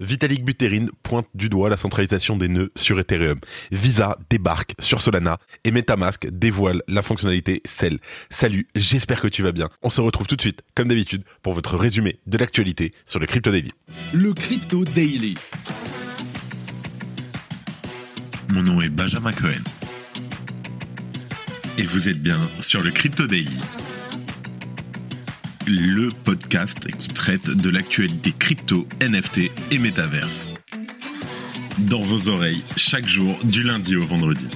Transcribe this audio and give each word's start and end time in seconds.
Vitalik 0.00 0.44
Buterin 0.44 0.86
pointe 1.02 1.26
du 1.34 1.48
doigt 1.48 1.68
la 1.68 1.76
centralisation 1.76 2.36
des 2.36 2.48
nœuds 2.48 2.70
sur 2.76 2.98
Ethereum. 3.00 3.40
Visa 3.72 4.16
débarque 4.30 4.74
sur 4.78 5.00
Solana 5.00 5.38
et 5.64 5.70
MetaMask 5.70 6.28
dévoile 6.30 6.82
la 6.88 7.02
fonctionnalité 7.02 7.62
Cell. 7.64 7.98
Salut, 8.30 8.66
j'espère 8.76 9.20
que 9.20 9.28
tu 9.28 9.42
vas 9.42 9.52
bien. 9.52 9.68
On 9.82 9.90
se 9.90 10.00
retrouve 10.00 10.26
tout 10.26 10.36
de 10.36 10.40
suite, 10.40 10.62
comme 10.74 10.88
d'habitude, 10.88 11.24
pour 11.42 11.52
votre 11.52 11.76
résumé 11.76 12.18
de 12.26 12.38
l'actualité 12.38 12.92
sur 13.04 13.18
le 13.18 13.26
Crypto 13.26 13.50
Daily. 13.50 13.72
Le 14.12 14.32
Crypto 14.32 14.84
Daily. 14.84 15.34
Mon 18.50 18.62
nom 18.62 18.80
est 18.80 18.90
Benjamin 18.90 19.32
Cohen. 19.32 19.62
Et 21.76 21.82
vous 21.82 22.08
êtes 22.08 22.20
bien 22.20 22.38
sur 22.58 22.82
le 22.82 22.90
Crypto 22.90 23.26
Daily 23.26 23.58
le 25.68 26.08
podcast 26.24 26.90
qui 26.96 27.08
traite 27.08 27.50
de 27.50 27.68
l'actualité 27.68 28.32
crypto, 28.38 28.86
NFT 29.02 29.50
et 29.70 29.78
métaverse. 29.78 30.52
Dans 31.78 32.02
vos 32.02 32.30
oreilles, 32.30 32.64
chaque 32.76 33.06
jour, 33.06 33.36
du 33.44 33.62
lundi 33.62 33.94
au 33.96 34.04
vendredi. 34.04 34.48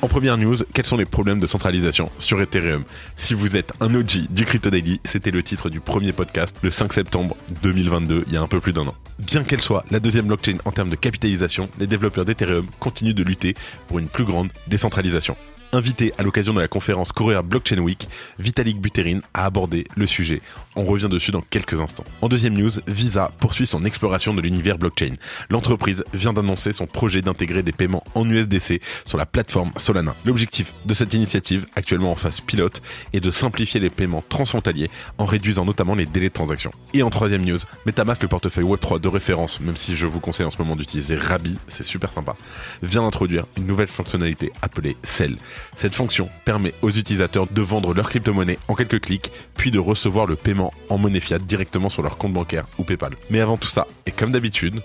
En 0.00 0.08
première 0.08 0.38
news, 0.38 0.56
quels 0.72 0.86
sont 0.86 0.96
les 0.96 1.04
problèmes 1.04 1.38
de 1.38 1.46
centralisation 1.46 2.10
sur 2.18 2.40
Ethereum? 2.40 2.84
Si 3.16 3.34
vous 3.34 3.56
êtes 3.56 3.72
un 3.80 3.94
OG 3.94 4.28
du 4.30 4.46
Crypto 4.46 4.70
Daily, 4.70 5.00
c'était 5.04 5.30
le 5.30 5.42
titre 5.42 5.68
du 5.68 5.80
premier 5.80 6.12
podcast 6.12 6.56
le 6.62 6.70
5 6.70 6.94
septembre 6.94 7.36
2022, 7.62 8.24
il 8.26 8.32
y 8.32 8.36
a 8.38 8.40
un 8.40 8.48
peu 8.48 8.60
plus 8.60 8.72
d'un 8.72 8.86
an. 8.86 8.94
Bien 9.18 9.44
qu'elle 9.44 9.60
soit 9.60 9.84
la 9.90 10.00
deuxième 10.00 10.26
blockchain 10.26 10.56
en 10.64 10.70
termes 10.70 10.90
de 10.90 10.96
capitalisation, 10.96 11.68
les 11.78 11.86
développeurs 11.86 12.24
d'Ethereum 12.24 12.66
continuent 12.78 13.14
de 13.14 13.22
lutter 13.24 13.54
pour 13.86 13.98
une 13.98 14.08
plus 14.08 14.24
grande 14.24 14.48
décentralisation. 14.68 15.36
Invité 15.70 16.14
à 16.16 16.22
l'occasion 16.22 16.54
de 16.54 16.62
la 16.62 16.68
conférence 16.68 17.12
Korea 17.12 17.42
Blockchain 17.42 17.76
Week, 17.80 18.08
Vitalik 18.38 18.80
Buterin 18.80 19.20
a 19.34 19.44
abordé 19.44 19.84
le 19.96 20.06
sujet. 20.06 20.40
On 20.76 20.84
revient 20.84 21.10
dessus 21.10 21.30
dans 21.30 21.42
quelques 21.42 21.78
instants. 21.78 22.06
En 22.22 22.28
deuxième 22.28 22.54
news, 22.54 22.70
Visa 22.86 23.30
poursuit 23.38 23.66
son 23.66 23.84
exploration 23.84 24.32
de 24.32 24.40
l'univers 24.40 24.78
blockchain. 24.78 25.12
L'entreprise 25.50 26.04
vient 26.14 26.32
d'annoncer 26.32 26.72
son 26.72 26.86
projet 26.86 27.20
d'intégrer 27.20 27.62
des 27.62 27.72
paiements 27.72 28.02
en 28.14 28.26
USDC 28.26 28.80
sur 29.04 29.18
la 29.18 29.26
plateforme 29.26 29.70
Solana. 29.76 30.14
L'objectif 30.24 30.72
de 30.86 30.94
cette 30.94 31.12
initiative, 31.12 31.66
actuellement 31.76 32.12
en 32.12 32.16
phase 32.16 32.40
pilote, 32.40 32.80
est 33.12 33.20
de 33.20 33.30
simplifier 33.30 33.78
les 33.78 33.90
paiements 33.90 34.24
transfrontaliers 34.26 34.90
en 35.18 35.26
réduisant 35.26 35.66
notamment 35.66 35.94
les 35.94 36.06
délais 36.06 36.28
de 36.28 36.32
transaction. 36.32 36.70
Et 36.94 37.02
en 37.02 37.10
troisième 37.10 37.44
news, 37.44 37.58
MetaMask, 37.84 38.22
le 38.22 38.28
portefeuille 38.28 38.64
Web3 38.64 39.00
de 39.00 39.08
référence, 39.08 39.60
même 39.60 39.76
si 39.76 39.94
je 39.94 40.06
vous 40.06 40.20
conseille 40.20 40.46
en 40.46 40.50
ce 40.50 40.58
moment 40.58 40.76
d'utiliser 40.76 41.16
Rabi, 41.16 41.58
c'est 41.68 41.82
super 41.82 42.10
sympa, 42.10 42.36
vient 42.82 43.02
d'introduire 43.02 43.44
une 43.58 43.66
nouvelle 43.66 43.88
fonctionnalité 43.88 44.50
appelée 44.62 44.96
Cell. 45.02 45.36
Cette 45.76 45.94
fonction 45.94 46.28
permet 46.44 46.74
aux 46.82 46.90
utilisateurs 46.90 47.46
de 47.46 47.62
vendre 47.62 47.94
leur 47.94 48.08
crypto-monnaie 48.08 48.58
en 48.68 48.74
quelques 48.74 49.00
clics, 49.00 49.32
puis 49.56 49.70
de 49.70 49.78
recevoir 49.78 50.26
le 50.26 50.36
paiement 50.36 50.72
en 50.88 50.98
monnaie 50.98 51.20
fiat 51.20 51.38
directement 51.38 51.88
sur 51.88 52.02
leur 52.02 52.18
compte 52.18 52.32
bancaire 52.32 52.66
ou 52.78 52.84
PayPal. 52.84 53.14
Mais 53.30 53.40
avant 53.40 53.56
tout 53.56 53.68
ça, 53.68 53.86
et 54.06 54.10
comme 54.10 54.32
d'habitude, 54.32 54.82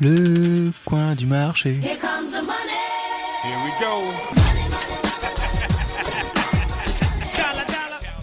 le 0.00 0.70
coin 0.84 1.14
du 1.14 1.26
marché. 1.26 1.78
Here 1.82 1.98
comes 2.00 2.30
the 2.30 2.44
money. 2.44 2.74
Here 3.44 3.58
we 3.64 3.72
go. 3.80 4.53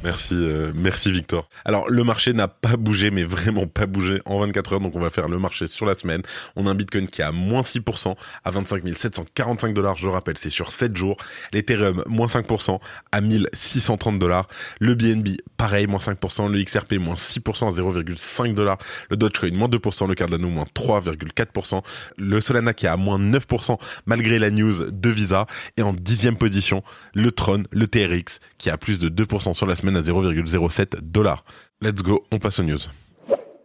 Merci, 0.03 0.33
euh, 0.33 0.71
merci 0.73 1.11
Victor. 1.11 1.47
Alors 1.63 1.87
le 1.87 2.03
marché 2.03 2.33
n'a 2.33 2.47
pas 2.47 2.75
bougé, 2.75 3.11
mais 3.11 3.23
vraiment 3.23 3.67
pas 3.67 3.85
bougé 3.85 4.19
en 4.25 4.39
24 4.39 4.73
heures, 4.73 4.79
donc 4.79 4.95
on 4.95 4.99
va 4.99 5.11
faire 5.11 5.27
le 5.27 5.37
marché 5.37 5.67
sur 5.67 5.85
la 5.85 5.93
semaine. 5.93 6.23
On 6.55 6.65
a 6.65 6.71
un 6.71 6.75
Bitcoin 6.75 7.07
qui 7.07 7.21
est 7.21 7.23
à 7.23 7.31
moins 7.31 7.61
6% 7.61 8.15
à 8.43 8.51
25 8.51 8.83
745 8.95 9.73
dollars, 9.75 9.97
je 9.97 10.09
rappelle, 10.09 10.37
c'est 10.39 10.49
sur 10.49 10.71
7 10.71 10.95
jours. 10.95 11.17
L'Ethereum, 11.53 12.03
moins 12.07 12.25
5% 12.25 12.79
à 13.11 13.21
1630 13.21 14.17
dollars. 14.17 14.47
Le 14.79 14.95
BNB, 14.95 15.37
pareil, 15.55 15.85
moins 15.85 15.99
5%. 15.99 16.51
Le 16.51 16.63
XRP, 16.63 16.93
moins 16.93 17.15
6% 17.15 17.67
à 17.67 17.71
0,5 17.71 18.55
dollars. 18.55 18.77
Le 19.11 19.17
Dogecoin, 19.17 19.53
moins 19.53 19.67
2%. 19.67 20.07
Le 20.07 20.15
Cardano, 20.15 20.49
moins 20.49 20.65
3,4%. 20.75 21.83
Le 22.17 22.41
Solana 22.41 22.73
qui 22.73 22.87
est 22.87 22.89
à 22.89 22.97
moins 22.97 23.19
9% 23.19 23.77
malgré 24.07 24.39
la 24.39 24.49
news 24.49 24.89
de 24.89 25.09
Visa. 25.09 25.45
Et 25.77 25.83
en 25.83 25.93
dixième 25.93 26.37
position, 26.37 26.83
le 27.13 27.31
Tron, 27.31 27.63
le 27.71 27.87
TRX, 27.87 28.39
qui 28.57 28.69
a 28.69 28.77
plus 28.77 28.99
de 28.99 29.09
2% 29.09 29.53
sur 29.53 29.67
la 29.67 29.75
semaine 29.75 29.90
à 29.95 30.01
0,07 30.01 31.01
dollars. 31.01 31.43
Let's 31.81 32.01
go, 32.03 32.25
on 32.31 32.39
passe 32.39 32.59
aux 32.59 32.63
news. 32.63 32.79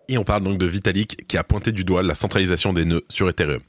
Et 0.09 0.19
on 0.19 0.25
parle 0.25 0.45
donc 0.45 0.59
de 0.59 0.67
Vitalik 0.67 1.27
qui 1.27 1.37
a 1.37 1.43
pointé 1.43 1.73
du 1.73 1.85
doigt 1.85 2.03
la 2.03 2.15
centralisation 2.15 2.73
des 2.73 2.85
nœuds 2.85 3.05
sur 3.09 3.29
Ethereum. 3.29 3.61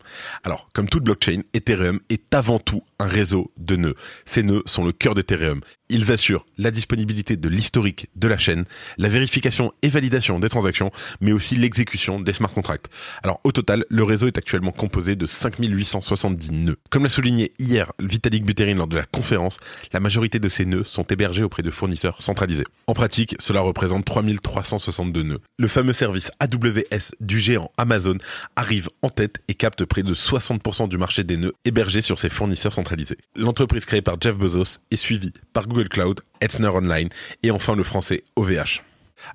Alors, 0.44 0.70
comme 0.74 0.88
toute 0.88 1.04
blockchain, 1.04 1.42
Ethereum 1.54 2.00
est 2.10 2.34
avant 2.34 2.60
tout 2.60 2.84
un 3.00 3.08
réseau 3.08 3.52
de 3.58 3.76
nœuds. 3.76 3.96
Ces 4.26 4.44
nœuds 4.44 4.62
sont 4.66 4.86
le 4.86 4.92
cœur 4.92 5.16
d'Ethereum. 5.16 5.62
Ils 5.90 6.12
assurent 6.12 6.46
la 6.58 6.70
disponibilité 6.70 7.38
de 7.38 7.48
l'historique 7.48 8.10
de 8.16 8.28
la 8.28 8.38
chaîne, 8.38 8.66
la 8.98 9.08
vérification 9.08 9.72
et 9.82 9.88
validation 9.88 10.38
des 10.40 10.50
transactions, 10.50 10.92
mais 11.22 11.32
aussi 11.32 11.56
l'exécution 11.56 12.20
des 12.20 12.34
smart 12.34 12.52
contracts. 12.52 12.88
Alors 13.24 13.40
au 13.46 13.54
total, 13.54 13.86
le 13.90 14.04
réseau 14.04 14.28
est 14.28 14.38
actuellement 14.38 14.72
composé 14.72 15.16
de 15.16 15.26
5870 15.26 16.52
nœuds. 16.52 16.76
Comme 16.90 17.04
l'a 17.04 17.10
souligné 17.10 17.54
hier 17.58 17.94
Vitalik 18.00 18.46
Buterin 18.46 18.76
lors 18.76 18.88
de 18.88 18.98
la 18.98 19.06
conférence, 19.06 19.60
la 19.94 20.02
majorité 20.02 20.40
de 20.40 20.50
ces 20.50 20.66
nœuds 20.66 20.84
sont 20.84 21.04
hébergés 21.04 21.44
auprès 21.44 21.64
de 21.64 21.72
fournisseurs 21.72 22.22
centralisés. 22.22 22.66
En 22.88 22.94
pratique, 22.94 23.36
cela 23.40 23.62
représente 23.62 24.04
3362 24.04 25.24
nœuds. 25.24 25.40
Le 25.58 25.68
fameux 25.70 25.94
service 25.94 26.32
AWS 26.40 27.16
du 27.22 27.40
géant 27.40 27.72
Amazon 27.78 28.18
arrive 28.58 28.90
en 29.02 29.10
tête 29.10 29.38
et 29.48 29.54
capte 29.54 29.86
près 29.86 30.04
de 30.04 30.14
60% 30.14 30.90
du 30.90 30.98
marché 30.98 31.24
des 31.24 31.38
nœuds 31.38 31.54
hébergés 31.64 32.02
sur 32.02 32.20
ses 32.20 32.30
fournisseurs 32.30 32.74
centralisés. 32.74 33.18
L'entreprise 33.38 33.86
créée 33.86 34.02
par 34.02 34.18
Jeff 34.20 34.36
Bezos 34.36 34.80
est 34.92 34.98
suivie 34.98 35.32
par 35.54 35.68
Google 35.68 35.77
Google 35.78 35.90
Cloud, 35.90 36.22
Etzner 36.42 36.70
Online 36.70 37.10
et 37.44 37.52
enfin 37.52 37.76
le 37.76 37.84
français 37.84 38.24
OVH. 38.36 38.82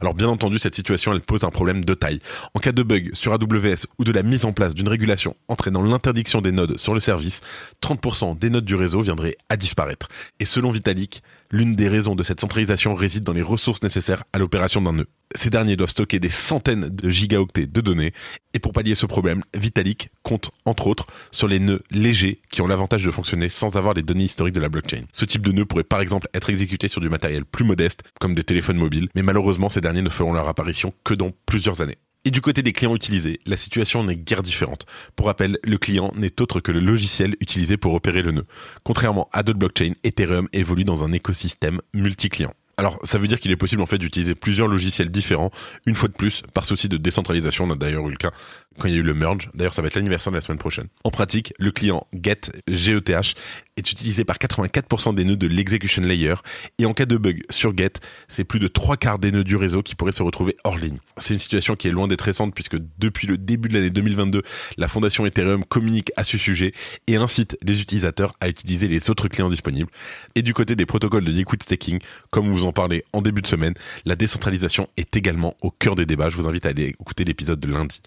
Alors 0.01 0.15
bien 0.15 0.27
entendu, 0.27 0.59
cette 0.59 0.75
situation, 0.75 1.13
elle 1.13 1.21
pose 1.21 1.45
un 1.45 1.51
problème 1.51 1.85
de 1.85 1.95
taille. 1.95 2.21
En 2.55 2.59
cas 2.59 2.73
de 2.73 2.83
bug 2.83 3.11
sur 3.15 3.33
AWS 3.33 3.87
ou 3.99 4.05
de 4.05 4.11
la 4.11 4.25
mise 4.25 4.45
en 4.45 4.53
place 4.53 4.75
d'une 4.75 4.89
régulation 4.89 5.37
entraînant 5.47 5.83
l'interdiction 5.83 6.41
des 6.41 6.51
nodes 6.51 6.79
sur 6.79 6.95
le 6.95 7.01
service, 7.01 7.43
30% 7.81 8.39
des 8.39 8.51
nodes 8.51 8.65
du 8.65 8.75
réseau 8.75 9.03
viendraient 9.03 9.37
à 9.49 9.57
disparaître. 9.57 10.09
Et 10.41 10.45
selon 10.45 10.73
Vitalik, 10.73 11.23
l'une 11.53 11.77
des 11.77 11.89
raisons 11.89 12.17
de 12.17 12.25
cette 12.25 12.41
centralisation 12.41 12.97
réside 12.97 13.23
dans 13.23 13.33
les 13.33 13.43
ressources 13.43 13.85
nécessaires 13.85 14.25
à 14.33 14.39
l'opération 14.41 14.83
d'un 14.83 14.95
nœud. 14.95 15.09
Ces 15.35 15.51
derniers 15.51 15.77
doivent 15.77 15.91
stocker 15.91 16.21
des 16.21 16.31
centaines 16.31 16.89
de 16.89 17.09
gigaoctets 17.09 17.67
de 17.67 17.81
données. 17.81 18.13
Et 18.55 18.59
pour 18.59 18.73
pallier 18.73 18.95
ce 18.95 19.07
problème, 19.07 19.43
Vitalik 19.57 20.11
compte 20.23 20.51
entre 20.65 20.87
autres 20.87 21.07
sur 21.31 21.49
les 21.49 21.59
nœuds 21.59 21.83
légers 21.91 22.41
qui 22.51 22.61
ont 22.61 22.67
l'avantage 22.67 23.05
de 23.05 23.11
fonctionner 23.11 23.49
sans 23.49 23.77
avoir 23.77 23.95
les 23.95 24.03
données 24.03 24.25
historiques 24.25 24.55
de 24.55 24.61
la 24.61 24.69
blockchain. 24.69 25.05
Ce 25.13 25.25
type 25.25 25.43
de 25.43 25.53
nœud 25.53 25.65
pourrait 25.65 25.85
par 25.85 26.01
exemple 26.01 26.29
être 26.35 26.51
exécuté 26.51 26.89
sur 26.89 27.01
du 27.01 27.09
matériel 27.09 27.45
plus 27.45 27.65
modeste, 27.65 28.03
comme 28.21 28.35
des 28.35 28.45
téléphones 28.45 28.79
mobiles, 28.79 29.09
mais 29.15 29.23
malheureusement 29.23 29.71
ces 29.71 29.81
derniers 29.81 30.03
ne 30.03 30.11
feront 30.11 30.33
leur 30.33 30.49
apparition 30.49 30.93
que 31.05 31.15
dans 31.15 31.33
plusieurs 31.47 31.81
années. 31.81 31.99
Et 32.25 32.31
du 32.31 32.41
côté 32.41 32.63
des 32.63 32.73
clients 32.73 32.95
utilisés, 32.95 33.41
la 33.47 33.57
situation 33.57 34.05
n'est 34.05 34.15
guère 34.15 34.43
différente. 34.43 34.87
Pour 35.17 35.27
rappel, 35.27 35.59
le 35.65 35.77
client 35.77 36.13
n'est 36.15 36.41
autre 36.41 36.61
que 36.61 36.71
le 36.71 36.79
logiciel 36.79 37.35
utilisé 37.41 37.77
pour 37.77 37.95
opérer 37.95 38.23
le 38.23 38.31
nœud. 38.31 38.47
Contrairement 38.85 39.29
à 39.33 39.43
d'autres 39.43 39.59
blockchains, 39.59 39.95
Ethereum 40.05 40.49
évolue 40.53 40.85
dans 40.85 41.03
un 41.03 41.11
écosystème 41.11 41.81
multi-client. 41.95 42.53
Alors, 42.77 42.99
ça 43.05 43.19
veut 43.19 43.29
dire 43.29 43.39
qu'il 43.39 43.51
est 43.51 43.57
possible 43.57 43.83
en 43.83 43.87
fait 43.87 43.99
d'utiliser 43.99 44.35
plusieurs 44.35 44.67
logiciels 44.67 45.11
différents, 45.11 45.51
une 45.87 45.95
fois 45.95 46.09
de 46.09 46.15
plus, 46.15 46.43
par 46.55 46.65
souci 46.65 46.89
de 46.89 46.97
décentralisation. 46.97 47.65
On 47.65 47.71
a 47.71 47.77
d'ailleurs 47.77 48.09
eu 48.09 48.11
le 48.11 48.17
cas 48.17 48.31
quand 48.79 48.89
il 48.89 48.95
y 48.95 48.97
a 48.97 49.01
eu 49.01 49.05
le 49.05 49.15
merge. 49.15 49.51
D'ailleurs, 49.55 49.75
ça 49.75 49.83
va 49.83 49.89
être 49.89 49.95
l'anniversaire 49.95 50.33
de 50.33 50.37
la 50.37 50.43
semaine 50.43 50.59
prochaine. 50.59 50.87
En 51.05 51.11
pratique, 51.11 51.53
le 51.59 51.71
client 51.71 52.07
GET, 52.13 52.51
GETH, 52.69 53.35
est 53.77 53.91
utilisé 53.91 54.25
par 54.25 54.37
84% 54.37 55.15
des 55.15 55.25
nœuds 55.25 55.37
de 55.37 55.47
l'execution 55.47 56.03
layer. 56.03 56.35
Et 56.79 56.85
en 56.87 56.93
cas 56.93 57.07
de 57.07 57.17
bug 57.17 57.41
sur 57.51 57.77
GET, 57.77 58.01
c'est 58.29 58.45
plus 58.45 58.59
de 58.59 58.69
trois 58.69 58.97
quarts 58.97 59.19
des 59.19 59.33
nœuds 59.33 59.45
du 59.45 59.57
réseau 59.57 59.83
qui 59.83 59.95
pourraient 59.95 60.13
se 60.13 60.23
retrouver 60.23 60.57
hors 60.65 60.77
ligne. 60.77 60.99
C'est 61.17 61.35
une 61.35 61.41
situation 61.41 61.77
qui 61.77 61.89
est 61.89 61.91
loin 61.91 62.09
d'être 62.09 62.23
récente 62.23 62.55
puisque 62.55 62.77
depuis 62.99 63.27
le 63.27 63.39
début 63.39 63.69
de 63.69 63.75
l'année 63.75 63.91
2022, 63.91 64.43
la 64.77 64.89
fondation 64.89 65.25
Ethereum 65.25 65.65
communique 65.65 66.13
à 66.17 66.25
ce 66.25 66.37
sujet 66.37 66.73
et 67.07 67.17
incite 67.17 67.57
les 67.63 67.81
utilisateurs 67.81 68.35
à 68.41 68.49
utiliser 68.49 68.89
les 68.89 69.11
autres 69.11 69.29
clients 69.29 69.49
disponibles. 69.49 69.91
Et 70.35 70.43
du 70.43 70.55
côté 70.55 70.77
des 70.77 70.87
protocoles 70.87 71.25
de 71.25 71.33
liquid 71.33 71.63
staking, 71.63 71.99
comme 72.31 72.53
vous 72.53 72.65
en 72.65 72.73
parlez 72.73 73.05
en 73.13 73.23
début 73.23 73.43
de 73.43 73.47
semaine, 73.47 73.75
la 74.05 74.17
décentralisation 74.17 74.89
est 74.97 75.17
également 75.17 75.57
au 75.63 75.71
cœur 75.71 75.95
des 75.95 76.07
débats. 76.07 76.29
Je 76.29 76.37
vous 76.37 76.49
invite 76.49 76.67
à 76.67 76.71
aller 76.71 76.85
écouter 76.85 77.25
l'épisode 77.25 77.61
de 77.61 77.69
lundi 77.69 78.01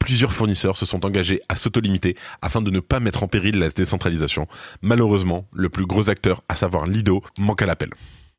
plusieurs 0.00 0.32
fournisseurs 0.32 0.76
se 0.76 0.84
sont 0.84 1.06
engagés 1.06 1.40
à 1.48 1.54
s'auto-limiter 1.54 2.16
afin 2.42 2.60
de 2.60 2.72
ne 2.72 2.80
pas 2.80 2.98
mettre 2.98 3.22
en 3.22 3.28
péril 3.28 3.60
la 3.60 3.68
décentralisation. 3.68 4.48
Malheureusement, 4.82 5.46
le 5.52 5.68
plus 5.68 5.86
gros 5.86 6.10
acteur, 6.10 6.42
à 6.48 6.56
savoir 6.56 6.88
Lido, 6.88 7.22
manque 7.38 7.62
à 7.62 7.66
l'appel. 7.66 7.90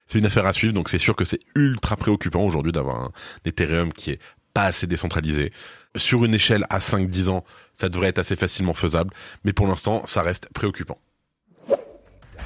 C'est 0.08 0.20
une 0.20 0.26
affaire 0.26 0.46
à 0.46 0.52
suivre, 0.52 0.74
donc 0.74 0.90
c'est 0.90 1.00
sûr 1.00 1.16
que 1.16 1.24
c'est 1.24 1.40
ultra 1.56 1.96
préoccupant 1.96 2.44
aujourd'hui 2.44 2.74
d'avoir 2.74 2.98
un 2.98 3.12
Ethereum 3.46 3.94
qui 3.94 4.12
est 4.12 4.20
pas 4.54 4.64
assez 4.64 4.88
décentralisé. 4.88 5.54
Sur 5.96 6.26
une 6.26 6.34
échelle 6.34 6.66
à 6.70 6.80
5-10 6.80 7.30
ans, 7.30 7.46
ça 7.74 7.88
devrait 7.88 8.08
être 8.08 8.20
assez 8.20 8.36
facilement 8.36 8.74
faisable, 8.74 9.14
mais 9.46 9.54
pour 9.54 9.68
l'instant, 9.68 10.02
ça 10.06 10.22
reste 10.22 10.50
préoccupant. 10.54 10.98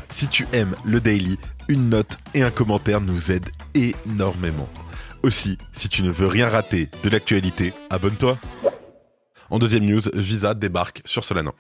Si 0.09 0.27
tu 0.27 0.47
aimes 0.53 0.75
le 0.83 0.99
daily, 0.99 1.39
une 1.67 1.89
note 1.89 2.17
et 2.35 2.43
un 2.43 2.51
commentaire 2.51 3.01
nous 3.01 3.31
aident 3.31 3.49
énormément. 3.73 4.69
Aussi, 5.23 5.57
si 5.73 5.89
tu 5.89 6.03
ne 6.03 6.11
veux 6.11 6.27
rien 6.27 6.49
rater 6.49 6.89
de 7.01 7.09
l'actualité, 7.09 7.73
abonne-toi. 7.89 8.37
En 9.55 9.57
deuxième 9.57 9.85
news, 9.85 10.01
Visa 10.13 10.53
débarque 10.53 11.01
sur 11.05 11.23
Solana. 11.23 11.51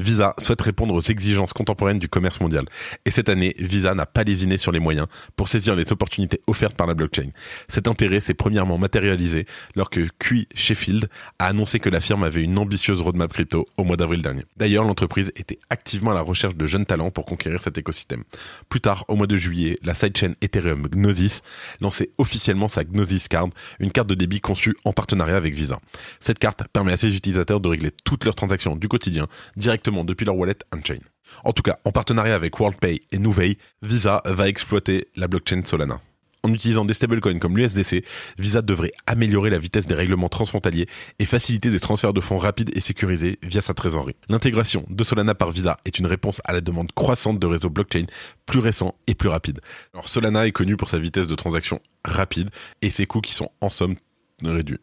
Visa 0.00 0.34
souhaite 0.38 0.60
répondre 0.60 0.92
aux 0.92 1.00
exigences 1.00 1.52
contemporaines 1.52 2.00
du 2.00 2.08
commerce 2.08 2.40
mondial. 2.40 2.64
Et 3.04 3.12
cette 3.12 3.28
année, 3.28 3.54
Visa 3.60 3.94
n'a 3.94 4.06
pas 4.06 4.24
lésiné 4.24 4.58
sur 4.58 4.72
les 4.72 4.80
moyens 4.80 5.06
pour 5.36 5.46
saisir 5.46 5.76
les 5.76 5.92
opportunités 5.92 6.40
offertes 6.48 6.74
par 6.74 6.88
la 6.88 6.94
blockchain. 6.94 7.28
Cet 7.68 7.86
intérêt 7.86 8.20
s'est 8.20 8.34
premièrement 8.34 8.76
matérialisé 8.76 9.46
lorsque 9.76 10.00
QI 10.18 10.48
Sheffield 10.52 11.08
a 11.38 11.46
annoncé 11.46 11.78
que 11.78 11.88
la 11.88 12.00
firme 12.00 12.24
avait 12.24 12.42
une 12.42 12.58
ambitieuse 12.58 13.00
roadmap 13.00 13.32
crypto 13.32 13.68
au 13.76 13.84
mois 13.84 13.96
d'avril 13.96 14.20
dernier. 14.20 14.42
D'ailleurs, 14.56 14.82
l'entreprise 14.82 15.30
était 15.36 15.60
activement 15.70 16.10
à 16.10 16.14
la 16.14 16.22
recherche 16.22 16.56
de 16.56 16.66
jeunes 16.66 16.86
talents 16.86 17.12
pour 17.12 17.24
conquérir 17.24 17.62
cet 17.62 17.78
écosystème. 17.78 18.24
Plus 18.68 18.80
tard, 18.80 19.04
au 19.06 19.14
mois 19.14 19.28
de 19.28 19.36
juillet, 19.36 19.78
la 19.84 19.94
sidechain 19.94 20.32
Ethereum 20.42 20.88
Gnosis 20.88 21.42
lançait 21.80 22.10
officiellement 22.18 22.66
sa 22.66 22.82
Gnosis 22.82 23.28
Card, 23.28 23.50
une 23.78 23.92
carte 23.92 24.08
de 24.08 24.16
débit 24.16 24.40
conçue 24.40 24.74
en 24.84 24.92
partenariat 24.92 25.36
avec 25.36 25.54
Visa. 25.54 25.78
Cette 26.18 26.40
carte 26.40 26.64
permet 26.72 26.90
à 26.90 26.96
ses 26.96 27.14
utilisateurs 27.14 27.43
de 27.44 27.68
régler 27.68 27.90
toutes 28.04 28.24
leurs 28.24 28.34
transactions 28.34 28.76
du 28.76 28.88
quotidien 28.88 29.26
directement 29.56 30.04
depuis 30.04 30.24
leur 30.24 30.36
wallet 30.36 30.56
on-chain. 30.74 30.98
En 31.44 31.52
tout 31.52 31.62
cas, 31.62 31.78
en 31.84 31.92
partenariat 31.92 32.34
avec 32.34 32.58
WorldPay 32.58 33.00
et 33.12 33.18
Nuvei, 33.18 33.58
Visa 33.82 34.22
va 34.24 34.48
exploiter 34.48 35.08
la 35.16 35.28
blockchain 35.28 35.62
Solana. 35.64 36.00
En 36.44 36.52
utilisant 36.52 36.84
des 36.84 36.92
stablecoins 36.92 37.38
comme 37.38 37.56
l'USDC, 37.56 38.04
Visa 38.38 38.60
devrait 38.60 38.92
améliorer 39.06 39.48
la 39.48 39.58
vitesse 39.58 39.86
des 39.86 39.94
règlements 39.94 40.28
transfrontaliers 40.28 40.86
et 41.18 41.24
faciliter 41.24 41.70
des 41.70 41.80
transferts 41.80 42.12
de 42.12 42.20
fonds 42.20 42.36
rapides 42.36 42.70
et 42.76 42.82
sécurisés 42.82 43.38
via 43.42 43.62
sa 43.62 43.72
trésorerie. 43.72 44.16
L'intégration 44.28 44.84
de 44.90 45.02
Solana 45.04 45.34
par 45.34 45.50
Visa 45.50 45.78
est 45.86 45.98
une 45.98 46.06
réponse 46.06 46.42
à 46.44 46.52
la 46.52 46.60
demande 46.60 46.92
croissante 46.92 47.38
de 47.38 47.46
réseaux 47.46 47.70
blockchain 47.70 48.04
plus 48.44 48.58
récents 48.58 48.94
et 49.06 49.14
plus 49.14 49.30
rapides. 49.30 49.60
Alors 49.94 50.06
Solana 50.06 50.46
est 50.46 50.52
connu 50.52 50.76
pour 50.76 50.90
sa 50.90 50.98
vitesse 50.98 51.28
de 51.28 51.34
transaction 51.34 51.80
rapide 52.04 52.50
et 52.82 52.90
ses 52.90 53.06
coûts 53.06 53.22
qui 53.22 53.32
sont 53.32 53.50
en 53.62 53.70
somme 53.70 53.96
réduits. 54.42 54.80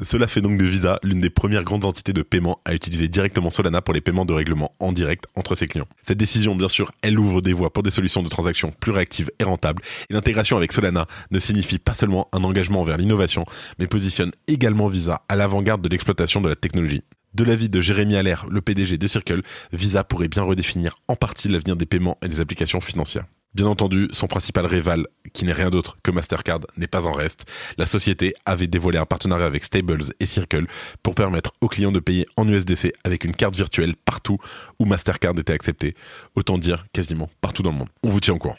Cela 0.00 0.28
fait 0.28 0.40
donc 0.40 0.56
de 0.56 0.64
Visa 0.64 1.00
l'une 1.02 1.20
des 1.20 1.28
premières 1.28 1.64
grandes 1.64 1.84
entités 1.84 2.12
de 2.12 2.22
paiement 2.22 2.60
à 2.64 2.72
utiliser 2.72 3.08
directement 3.08 3.50
Solana 3.50 3.82
pour 3.82 3.92
les 3.92 4.00
paiements 4.00 4.24
de 4.24 4.32
règlement 4.32 4.72
en 4.78 4.92
direct 4.92 5.24
entre 5.34 5.56
ses 5.56 5.66
clients. 5.66 5.88
Cette 6.04 6.18
décision, 6.18 6.54
bien 6.54 6.68
sûr, 6.68 6.92
elle 7.02 7.18
ouvre 7.18 7.42
des 7.42 7.52
voies 7.52 7.72
pour 7.72 7.82
des 7.82 7.90
solutions 7.90 8.22
de 8.22 8.28
transaction 8.28 8.72
plus 8.78 8.92
réactives 8.92 9.32
et 9.40 9.44
rentables. 9.44 9.82
Et 10.08 10.14
l'intégration 10.14 10.56
avec 10.56 10.70
Solana 10.70 11.08
ne 11.32 11.38
signifie 11.40 11.80
pas 11.80 11.94
seulement 11.94 12.28
un 12.32 12.44
engagement 12.44 12.84
vers 12.84 12.96
l'innovation, 12.96 13.44
mais 13.80 13.88
positionne 13.88 14.30
également 14.46 14.86
Visa 14.86 15.22
à 15.28 15.34
l'avant-garde 15.34 15.82
de 15.82 15.88
l'exploitation 15.88 16.40
de 16.40 16.48
la 16.48 16.54
technologie. 16.54 17.02
De 17.34 17.42
l'avis 17.42 17.68
de 17.68 17.80
Jérémy 17.80 18.14
Allaire, 18.14 18.46
le 18.48 18.60
PDG 18.60 18.98
de 18.98 19.06
Circle, 19.08 19.42
Visa 19.72 20.04
pourrait 20.04 20.28
bien 20.28 20.44
redéfinir 20.44 20.94
en 21.08 21.16
partie 21.16 21.48
l'avenir 21.48 21.74
des 21.74 21.86
paiements 21.86 22.18
et 22.22 22.28
des 22.28 22.40
applications 22.40 22.80
financières. 22.80 23.24
Bien 23.58 23.66
entendu, 23.66 24.06
son 24.12 24.28
principal 24.28 24.66
rival, 24.66 25.08
qui 25.32 25.44
n'est 25.44 25.52
rien 25.52 25.68
d'autre 25.68 25.96
que 26.04 26.12
Mastercard, 26.12 26.60
n'est 26.76 26.86
pas 26.86 27.08
en 27.08 27.10
reste. 27.10 27.44
La 27.76 27.86
société 27.86 28.32
avait 28.46 28.68
dévoilé 28.68 28.98
un 28.98 29.04
partenariat 29.04 29.46
avec 29.46 29.64
Stables 29.64 30.04
et 30.20 30.26
Circle 30.26 30.66
pour 31.02 31.16
permettre 31.16 31.50
aux 31.60 31.66
clients 31.66 31.90
de 31.90 31.98
payer 31.98 32.24
en 32.36 32.46
USDC 32.46 32.92
avec 33.02 33.24
une 33.24 33.34
carte 33.34 33.56
virtuelle 33.56 33.96
partout 33.96 34.38
où 34.78 34.84
Mastercard 34.84 35.36
était 35.36 35.52
accepté. 35.52 35.96
Autant 36.36 36.56
dire 36.56 36.86
quasiment 36.92 37.28
partout 37.40 37.64
dans 37.64 37.72
le 37.72 37.78
monde. 37.78 37.88
On 38.04 38.10
vous 38.10 38.20
tient 38.20 38.34
au 38.34 38.38
courant. 38.38 38.58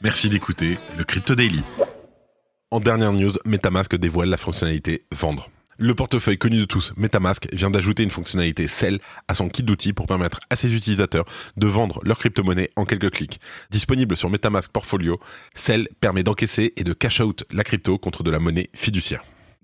Merci 0.00 0.30
d'écouter 0.30 0.78
le 0.96 1.04
Crypto 1.04 1.34
Daily. 1.34 1.60
En 2.70 2.80
dernière 2.80 3.12
news, 3.12 3.32
MetaMask 3.44 3.94
dévoile 3.96 4.30
la 4.30 4.38
fonctionnalité 4.38 5.02
Vendre. 5.12 5.50
Le 5.82 5.94
portefeuille 5.94 6.36
connu 6.36 6.58
de 6.58 6.66
tous, 6.66 6.92
MetaMask, 6.98 7.48
vient 7.54 7.70
d'ajouter 7.70 8.02
une 8.02 8.10
fonctionnalité 8.10 8.66
Sell 8.66 9.00
à 9.28 9.34
son 9.34 9.48
kit 9.48 9.62
d'outils 9.62 9.94
pour 9.94 10.06
permettre 10.06 10.38
à 10.50 10.56
ses 10.56 10.74
utilisateurs 10.74 11.24
de 11.56 11.66
vendre 11.66 12.00
leur 12.04 12.18
crypto-monnaie 12.18 12.68
en 12.76 12.84
quelques 12.84 13.10
clics. 13.10 13.40
Disponible 13.70 14.14
sur 14.14 14.28
MetaMask 14.28 14.70
Portfolio, 14.70 15.18
Sell 15.54 15.88
permet 16.02 16.22
d'encaisser 16.22 16.74
et 16.76 16.84
de 16.84 16.92
cash 16.92 17.22
out 17.22 17.44
la 17.50 17.64
crypto 17.64 17.96
contre 17.96 18.22
de 18.22 18.30
la 18.30 18.40
monnaie 18.40 18.68
fiduciaire. 18.74 19.22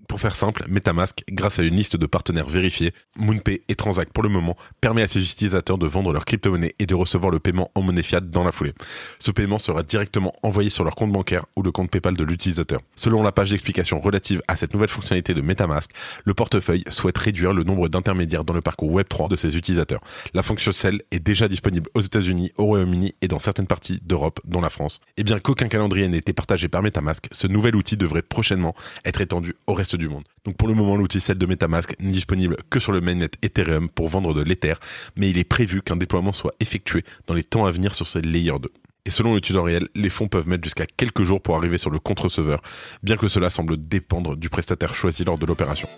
Pour 0.08 0.20
faire 0.20 0.36
simple, 0.36 0.64
MetaMask, 0.68 1.24
grâce 1.30 1.58
à 1.58 1.62
une 1.62 1.74
liste 1.74 1.96
de 1.96 2.06
partenaires 2.06 2.46
vérifiés, 2.46 2.92
MoonPay 3.16 3.62
et 3.68 3.74
Transact 3.74 4.12
pour 4.12 4.22
le 4.22 4.28
moment, 4.28 4.56
permet 4.80 5.02
à 5.02 5.08
ses 5.08 5.20
utilisateurs 5.20 5.78
de 5.78 5.86
vendre 5.86 6.12
leur 6.12 6.24
crypto-monnaie 6.24 6.74
et 6.78 6.86
de 6.86 6.94
recevoir 6.94 7.30
le 7.30 7.40
paiement 7.40 7.70
en 7.74 7.82
monnaie 7.82 8.02
fiat 8.02 8.20
dans 8.20 8.44
la 8.44 8.52
foulée. 8.52 8.72
Ce 9.18 9.30
paiement 9.30 9.58
sera 9.58 9.82
directement 9.82 10.32
envoyé 10.42 10.70
sur 10.70 10.84
leur 10.84 10.94
compte 10.94 11.12
bancaire 11.12 11.46
ou 11.56 11.62
le 11.62 11.72
compte 11.72 11.90
PayPal 11.90 12.16
de 12.16 12.24
l'utilisateur. 12.24 12.80
Selon 12.94 13.22
la 13.22 13.32
page 13.32 13.50
d'explication 13.50 14.00
relative 14.00 14.42
à 14.46 14.56
cette 14.56 14.72
nouvelle 14.74 14.88
fonctionnalité 14.88 15.34
de 15.34 15.40
MetaMask, 15.40 15.90
le 16.24 16.34
portefeuille 16.34 16.84
souhaite 16.88 17.18
réduire 17.18 17.52
le 17.52 17.64
nombre 17.64 17.88
d'intermédiaires 17.88 18.44
dans 18.44 18.54
le 18.54 18.60
parcours 18.60 18.90
Web3 18.92 19.28
de 19.28 19.36
ses 19.36 19.56
utilisateurs. 19.56 20.00
La 20.34 20.42
fonction 20.42 20.72
Sell 20.72 21.02
est 21.10 21.18
déjà 21.18 21.48
disponible 21.48 21.90
aux 21.94 22.00
États-Unis, 22.00 22.52
au 22.56 22.64
Royaume-Uni 22.64 23.14
et 23.22 23.28
dans 23.28 23.38
certaines 23.38 23.66
parties 23.66 24.00
d'Europe, 24.04 24.40
dont 24.44 24.60
la 24.60 24.70
France. 24.70 25.00
Et 25.16 25.24
bien 25.24 25.40
qu'aucun 25.40 25.68
calendrier 25.68 26.06
n'ait 26.08 26.18
été 26.18 26.32
partagé 26.32 26.68
par 26.68 26.82
MetaMask, 26.82 27.26
ce 27.32 27.46
nouvel 27.46 27.74
outil 27.74 27.96
devrait 27.96 28.22
prochainement 28.22 28.74
être 29.04 29.20
étendu 29.20 29.54
au 29.66 29.74
reste 29.74 29.95
du 29.96 30.08
monde. 30.08 30.24
Donc 30.44 30.56
pour 30.56 30.68
le 30.68 30.74
moment, 30.74 30.96
l'outil 30.96 31.20
Sell 31.20 31.38
de 31.38 31.46
MetaMask 31.46 31.98
n'est 32.00 32.12
disponible 32.12 32.56
que 32.70 32.78
sur 32.78 32.92
le 32.92 33.00
mainnet 33.00 33.30
Ethereum 33.42 33.88
pour 33.88 34.08
vendre 34.08 34.34
de 34.34 34.42
l'Ether, 34.42 34.74
mais 35.16 35.30
il 35.30 35.38
est 35.38 35.44
prévu 35.44 35.82
qu'un 35.82 35.96
déploiement 35.96 36.32
soit 36.32 36.52
effectué 36.60 37.04
dans 37.26 37.34
les 37.34 37.44
temps 37.44 37.66
à 37.66 37.70
venir 37.70 37.94
sur 37.94 38.06
ces 38.06 38.22
Layer 38.22 38.58
2. 38.60 38.70
Et 39.06 39.10
selon 39.10 39.34
le 39.34 39.40
tutoriel, 39.40 39.88
les 39.94 40.10
fonds 40.10 40.26
peuvent 40.26 40.48
mettre 40.48 40.64
jusqu'à 40.64 40.86
quelques 40.86 41.22
jours 41.22 41.40
pour 41.40 41.56
arriver 41.56 41.78
sur 41.78 41.90
le 41.90 42.00
contre-receveur, 42.00 42.60
bien 43.04 43.16
que 43.16 43.28
cela 43.28 43.50
semble 43.50 43.76
dépendre 43.76 44.36
du 44.36 44.48
prestataire 44.48 44.96
choisi 44.96 45.24
lors 45.24 45.38
de 45.38 45.46
l'opération. 45.46 45.88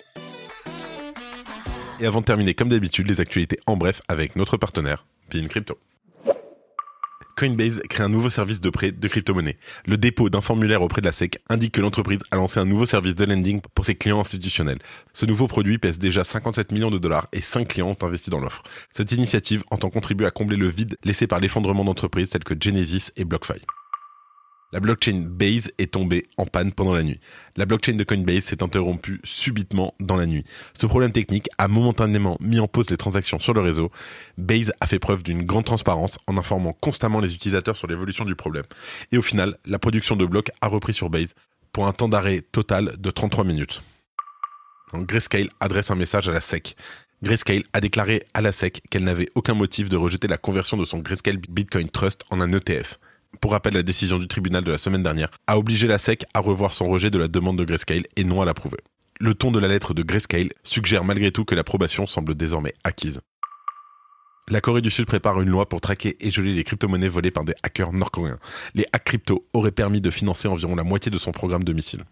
Et 2.01 2.07
avant 2.07 2.21
de 2.21 2.27
terminer, 2.27 2.55
comme 2.55 2.69
d'habitude, 2.69 3.09
les 3.09 3.21
actualités 3.21 3.57
en 3.67 3.77
bref 3.77 4.03
avec 4.09 4.37
notre 4.37 4.57
partenaire, 4.57 5.07
Pin 5.31 5.47
Crypto. 5.47 5.79
Coinbase 7.39 7.81
crée 7.89 8.03
un 8.03 8.09
nouveau 8.09 8.31
service 8.31 8.61
de 8.61 8.69
prêt 8.69 8.91
de 8.91 9.07
crypto-monnaie. 9.07 9.59
Le 9.87 9.97
dépôt 9.97 10.29
d'un 10.29 10.41
formulaire 10.41 10.83
auprès 10.83 11.01
de 11.01 11.07
la 11.07 11.13
SEC 11.13 11.39
indique 11.49 11.75
que 11.75 11.81
l'entreprise 11.81 12.19
a 12.33 12.37
lancé 12.37 12.59
un 12.59 12.65
nouveau 12.65 12.85
service 12.85 13.15
de 13.15 13.25
lending 13.25 13.61
pour 13.77 13.85
ses 13.85 13.95
clients 13.95 14.19
institutionnels. 14.19 14.81
Ce 15.13 15.25
nouveau 15.25 15.47
produit 15.47 15.79
pèse 15.79 16.01
déjà 16.01 16.25
57 16.25 16.73
millions 16.73 16.91
de 16.91 16.99
dollars 16.99 17.29
et 17.33 17.41
5 17.41 17.69
clients 17.69 17.91
ont 17.91 18.05
investi 18.05 18.29
dans 18.29 18.41
l'offre. 18.41 18.65
Cette 18.91 19.13
initiative 19.13 19.63
entend 19.71 19.89
contribuer 19.89 20.27
à 20.27 20.33
combler 20.33 20.57
le 20.57 20.67
vide 20.67 20.97
laissé 21.05 21.29
par 21.29 21.39
l'effondrement 21.39 21.85
d'entreprises 21.85 22.31
telles 22.31 22.43
que 22.43 22.55
Genesis 22.61 23.13
et 23.17 23.25
BlockFi. 23.25 23.65
La 24.71 24.81
blockchain 24.81 25.25
Base 25.27 25.73
est 25.79 25.93
tombée 25.93 26.25
en 26.37 26.45
panne 26.45 26.73
pendant 26.73 26.93
la 26.93 27.03
nuit. 27.03 27.19
La 27.57 27.65
blockchain 27.65 27.95
de 27.95 28.05
Coinbase 28.05 28.45
s'est 28.45 28.63
interrompue 28.63 29.19
subitement 29.25 29.95
dans 29.99 30.17
la 30.17 30.27
nuit. 30.27 30.45
Ce 30.79 30.85
problème 30.85 31.11
technique 31.11 31.49
a 31.57 31.69
momentanément 31.69 32.37
mis 32.41 32.61
en 32.61 32.69
pause 32.69 32.91
les 32.91 32.99
transactions 32.99 33.39
sur 33.39 33.55
le 33.55 33.63
réseau. 33.63 33.91
Base 34.37 34.71
a 34.81 34.87
fait 34.87 34.99
preuve 34.99 35.23
d'une 35.23 35.45
grande 35.45 35.65
transparence 35.65 36.19
en 36.27 36.37
informant 36.37 36.75
constamment 36.75 37.21
les 37.21 37.35
utilisateurs 37.35 37.79
sur 37.79 37.87
l'évolution 37.87 38.27
du 38.27 38.35
problème. 38.35 38.65
Et 39.11 39.17
au 39.17 39.23
final, 39.23 39.57
la 39.65 39.79
production 39.79 40.17
de 40.17 40.27
blocs 40.27 40.51
a 40.61 40.69
repris 40.69 40.93
sur 40.93 41.09
Base 41.09 41.33
pour 41.73 41.87
un 41.87 41.95
temps 41.95 42.09
d'arrêt 42.09 42.43
total 42.43 42.93
de 42.99 43.11
33 43.11 43.45
minutes. 43.45 43.81
Grayscale 44.93 45.49
adresse 45.61 45.91
un 45.91 45.97
message 45.97 46.29
à 46.29 46.33
la 46.33 46.43
SEC. 46.43 46.77
Grayscale 47.23 47.63
a 47.73 47.81
déclaré 47.81 48.23
à 48.35 48.43
la 48.43 48.53
SEC 48.53 48.83
qu'elle 48.91 49.05
n'avait 49.05 49.29
aucun 49.35 49.55
motif 49.55 49.89
de 49.89 49.97
rejeter 49.97 50.29
la 50.29 50.37
conversion 50.37 50.77
de 50.77 50.85
son 50.85 50.99
Grayscale 50.99 51.39
Bitcoin 51.49 51.89
Trust 51.89 52.25
en 52.29 52.43
un 52.43 52.53
ETF 52.53 52.99
pour 53.41 53.53
rappel, 53.53 53.75
la 53.75 53.83
décision 53.83 54.19
du 54.19 54.29
tribunal 54.29 54.65
de 54.65 54.71
la 54.73 54.79
semaine 54.79 55.03
dernière 55.03 55.31
a 55.47 55.59
obligé 55.59 55.87
la 55.87 55.99
SEC 55.99 56.25
à 56.35 56.41
revoir 56.41 56.73
son 56.73 56.89
rejet 56.89 57.11
de 57.11 57.19
la 57.19 57.29
demande 57.29 57.59
de 57.59 57.65
Grayscale 57.65 58.05
et 58.17 58.25
non 58.25 58.41
à 58.43 58.45
l'approuver. 58.45 58.79
Le 59.21 59.35
ton 59.35 59.51
de 59.51 59.59
la 59.59 59.69
lettre 59.69 59.95
de 59.95 60.03
Grayscale 60.03 60.49
suggère 60.63 61.05
malgré 61.05 61.33
tout 61.33 61.45
que 61.45 61.55
l'approbation 61.55 62.07
semble 62.07 62.35
désormais 62.35 62.75
acquise. 62.85 63.21
La 64.51 64.63
Corée 64.63 64.81
du 64.81 64.91
Sud 64.91 65.05
prépare 65.05 65.41
une 65.43 65.51
loi 65.51 65.69
pour 65.69 65.81
traquer 65.81 66.17
et 66.21 66.31
geler 66.31 66.55
les 66.55 66.65
crypto-monnaies 66.65 67.09
volées 67.09 67.31
par 67.31 67.45
des 67.45 67.55
hackers 67.63 67.93
nord-coréens. 67.93 68.39
Les 68.75 68.87
hacks 68.93 69.05
crypto 69.05 69.47
auraient 69.53 69.73
permis 69.73 70.01
de 70.01 70.11
financer 70.11 70.49
environ 70.49 70.75
la 70.75 70.85
moitié 70.85 71.11
de 71.11 71.19
son 71.19 71.33
programme 71.33 71.65
de 71.65 71.73
missiles. 71.75 72.05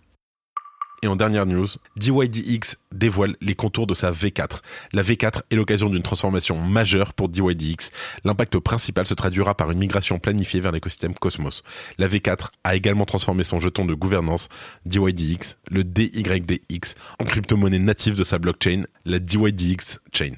Et 1.07 1.09
en 1.09 1.15
dernière 1.15 1.47
news, 1.47 1.69
DYDX 1.99 2.79
dévoile 2.93 3.37
les 3.41 3.55
contours 3.55 3.87
de 3.87 3.95
sa 3.95 4.11
V4. 4.11 4.59
La 4.93 5.05
V4 5.05 5.43
est 5.53 5.55
l'occasion 5.55 5.89
d'une 5.89 6.03
transformation 6.03 6.59
majeure 6.59 7.15
pour 7.15 7.29
DYDX. 7.29 7.93
L'impact 8.25 8.59
principal 8.59 9.07
se 9.07 9.15
traduira 9.15 9.55
par 9.55 9.71
une 9.71 9.79
migration 9.79 10.19
planifiée 10.19 10.59
vers 10.59 10.73
l'écosystème 10.73 11.15
Cosmos. 11.15 11.63
La 11.99 12.09
V4 12.09 12.49
a 12.65 12.75
également 12.75 13.05
transformé 13.05 13.45
son 13.45 13.61
jeton 13.61 13.85
de 13.85 13.95
gouvernance 13.95 14.49
DYDX, 14.85 15.59
le 15.71 15.85
DYDX, 15.85 16.97
en 17.21 17.25
crypto-monnaie 17.25 17.79
native 17.79 18.17
de 18.17 18.25
sa 18.25 18.41
blockchain, 18.41 18.83
la 19.05 19.21
DYDX 19.21 20.01
Chain. 20.13 20.33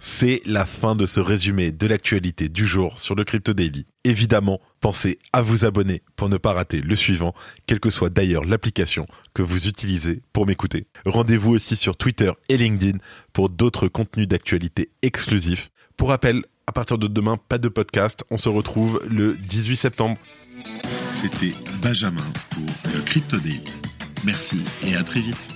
C'est 0.00 0.40
la 0.46 0.66
fin 0.66 0.96
de 0.96 1.06
ce 1.06 1.20
résumé 1.20 1.70
de 1.70 1.86
l'actualité 1.86 2.48
du 2.48 2.66
jour 2.66 2.98
sur 2.98 3.14
le 3.14 3.22
Crypto 3.22 3.52
Daily. 3.52 3.86
Évidemment, 4.06 4.60
pensez 4.78 5.18
à 5.32 5.42
vous 5.42 5.64
abonner 5.64 6.00
pour 6.14 6.28
ne 6.28 6.36
pas 6.36 6.52
rater 6.52 6.80
le 6.80 6.94
suivant, 6.94 7.34
quelle 7.66 7.80
que 7.80 7.90
soit 7.90 8.08
d'ailleurs 8.08 8.44
l'application 8.44 9.08
que 9.34 9.42
vous 9.42 9.66
utilisez 9.66 10.20
pour 10.32 10.46
m'écouter. 10.46 10.86
Rendez-vous 11.04 11.50
aussi 11.50 11.74
sur 11.74 11.96
Twitter 11.96 12.30
et 12.48 12.56
LinkedIn 12.56 12.98
pour 13.32 13.50
d'autres 13.50 13.88
contenus 13.88 14.28
d'actualité 14.28 14.90
exclusifs. 15.02 15.72
Pour 15.96 16.10
rappel, 16.10 16.44
à 16.68 16.72
partir 16.72 16.98
de 16.98 17.08
demain, 17.08 17.36
pas 17.36 17.58
de 17.58 17.68
podcast, 17.68 18.22
on 18.30 18.36
se 18.36 18.48
retrouve 18.48 19.00
le 19.10 19.36
18 19.36 19.74
septembre. 19.74 20.18
C'était 21.10 21.54
Benjamin 21.82 22.22
pour 22.50 22.92
le 22.94 23.00
Crypto 23.00 23.38
Daily. 23.38 23.60
Merci 24.22 24.62
et 24.86 24.94
à 24.94 25.02
très 25.02 25.20
vite. 25.20 25.55